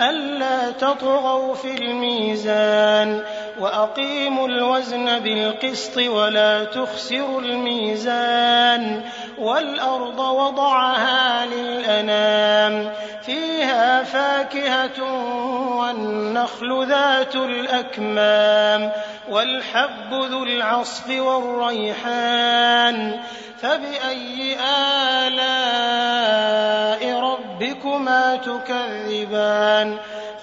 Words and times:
ألا 0.00 0.70
تطغوا 0.70 1.54
في 1.54 1.74
الميزان 1.74 3.22
وأقيموا 3.60 4.48
الوزن 4.48 5.18
بالقسط 5.18 5.96
ولا 5.96 6.64
تخسروا 6.64 7.40
الميزان 7.40 9.02
والأرض 9.38 10.18
وضعها 10.18 11.46
للأنام 11.46 12.92
فيها 13.22 14.02
فاكهة 14.02 15.02
والنخل 15.76 16.86
ذات 16.88 17.36
الأكمام 17.36 18.92
والحب 19.30 20.12
ذو 20.12 20.42
العصف 20.42 21.10
والريحان 21.10 22.40
فبأي 23.62 24.56
آلاء 25.26 26.40
ربكما 27.20 28.36
تكذبان 28.36 29.98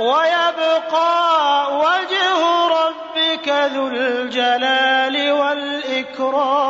ويبقى 0.00 1.76
وجه 1.76 2.40
ربك 2.68 3.48
ذو 3.48 3.86
الجلال 3.88 5.32
والإكرام. 5.32 6.68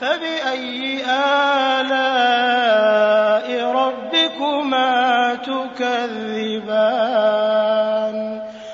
فبأي 0.00 1.04
آلاء 1.10 1.96
ربكما 3.64 5.34
تكذبان؟ 5.34 6.86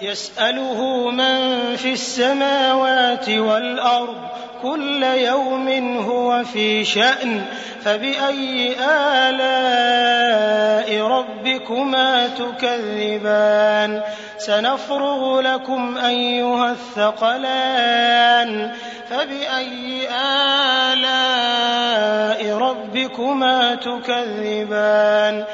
يسأله 0.03 1.11
من 1.11 1.77
في 1.77 1.93
السماوات 1.93 3.29
والأرض 3.29 4.32
كل 4.63 5.03
يوم 5.03 5.97
هو 5.97 6.45
في 6.45 6.85
شأن 6.85 7.45
فبأي 7.85 8.77
آلاء 9.29 11.03
ربكما 11.07 12.29
تكذبان؟ 12.29 14.03
سنفرغ 14.39 15.41
لكم 15.41 15.99
أيها 15.99 16.71
الثقلان 16.71 18.71
فبأي 19.11 20.09
آلاء 20.11 21.82
ربكما 22.51 23.75
تكذبان. 23.75 25.45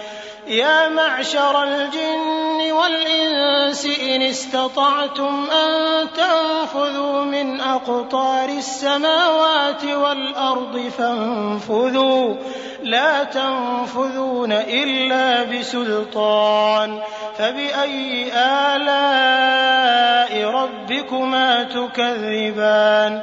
يا 0.46 0.88
معشر 0.88 1.62
الجن 1.62 2.72
والإنس 2.72 3.86
إن 3.86 4.22
استطعتم 4.22 5.50
أن 5.50 6.06
تنفذوا 6.16 7.24
من 7.24 7.60
أقطار 7.60 8.48
السماوات 8.48 9.84
والأرض 9.84 10.90
فانفذوا. 10.98 12.34
لا 12.82 13.24
تنفذون 13.24 14.52
إلا 14.52 15.42
بسلطان. 15.42 17.00
فبأي 17.38 18.32
آلاء 18.34 20.44
ربكما 20.44 21.62
تكذبان؟ 21.62 23.22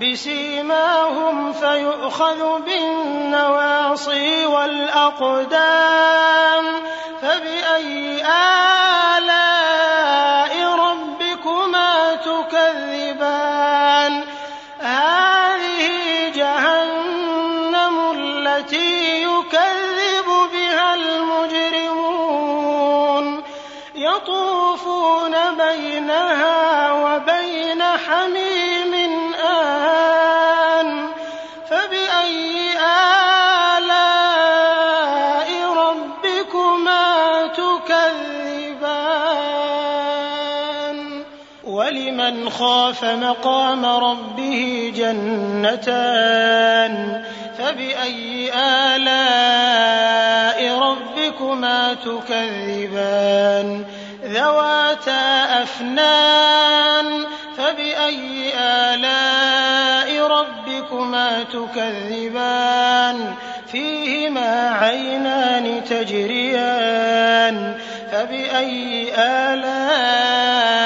بسيماهم 0.00 1.52
فيؤخذ 1.52 2.60
بالنواصي 2.62 4.46
والأقدام 4.46 5.86
فبأي 7.22 8.22
آلاء 9.16 10.52
ربكما 10.78 12.14
تكذبان؟ 12.14 13.04
هذه 14.78 16.28
جهنم 16.34 17.96
التي 18.14 19.22
يكذب 19.22 20.28
بها 20.52 20.94
المجرمون. 20.94 21.96
يطوفون 23.94 25.25
وَلِمَنْ 41.96 42.50
خَافَ 42.50 43.04
مَقَامَ 43.04 43.84
رَبِّهِ 43.86 44.92
جَنَّتَانِ 44.96 45.94
فَبِأَيِّ 47.58 48.50
آلَاءِ 48.96 50.58
رَبِّكُمَا 50.78 51.94
تُكَذِّبَانِ 51.94 53.84
ذَوَاتَا 54.24 55.62
أَفْنَانٍ 55.62 57.24
فَبِأَيِّ 57.56 58.52
آلَاءِ 58.58 60.26
رَبِّكُمَا 60.26 61.42
تُكَذِّبَانِ 61.42 63.34
فِيهِمَا 63.72 64.70
عَيْنَانِ 64.70 65.84
تَجْرِيَانِ 65.84 67.56
فَبِأَيِّ 68.12 69.12
آلَاءِ 69.18 70.85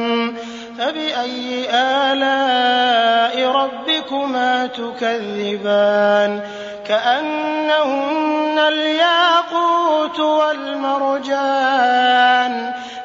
فَبِأَيِّ 0.81 1.69
آلَاءِ 1.73 3.47
رَبِّكُمَا 3.47 4.67
تُكَذِّبَانِ؟ 4.67 6.41
كَأَنَّهُنَّ 6.87 8.59
الْيَاقُوتُ 8.59 10.19
وَالْمَرْجَانُ. 10.19 11.33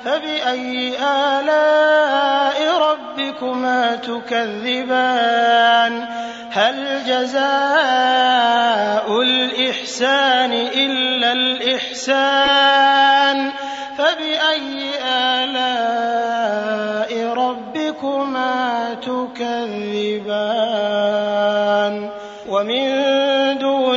فَبِأَيِّ 0.05 0.93
آلَاءِ 1.03 2.79
رَبِّكُمَا 2.79 3.97
تُكَذِّبَانِ؟ 3.97 6.07
هَلْ 6.53 7.03
جَزَاءُ 7.07 9.23
الْإِحْسَانِ 9.23 10.53
إِلَّا 10.53 11.33
الْإِحْسَانُ؟ 11.33 13.53
فَبِأَيِّ 13.99 15.06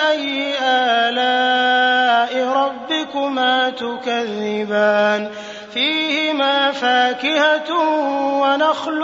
فَبِأَيِّ 0.00 0.54
آلَاءِ 0.62 2.44
رَبِّكُمَا 2.44 3.70
تُكَذِّبَانِ؟ 3.70 5.30
فِيهِمَا 5.74 6.72
فَاكِهَةٌ 6.72 7.78
وَنَخْلٌ 8.40 9.02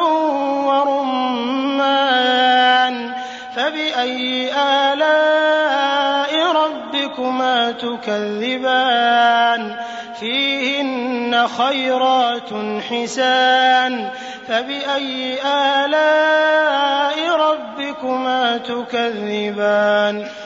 وَرُمَّانٌ. 0.66 3.12
فَبِأَيِّ 3.56 4.50
آلَاءِ 4.62 6.52
رَبِّكُمَا 6.52 7.70
تُكَذِّبَانِ؟ 7.70 9.76
فِيهِنَّ 10.20 11.46
خَيْرَاتٌ 11.46 12.50
حِسَانٌ. 12.90 14.10
فَبِأَيِّ 14.48 15.38
آلَاءِ 15.44 17.36
رَبِّكُمَا 17.36 18.56
تُكَذِّبَانِ؟ 18.56 20.45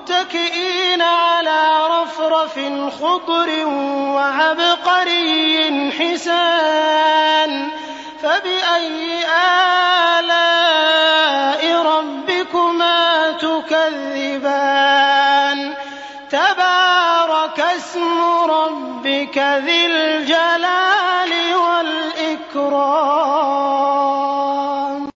مُتَّكِئِينَ 0.00 1.02
عَلَىٰ 1.02 1.88
رَفْرَفٍ 2.02 2.58
خُضْرٍ 3.00 3.66
وَعَبْقَرِيٍّ 4.16 5.90
حِسَانٍ 5.92 7.70
فَبِأَيِّ 8.22 9.24
آلَاءِ 9.24 9.69